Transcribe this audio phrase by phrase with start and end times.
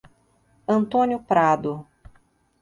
[0.67, 1.85] Antônio Prado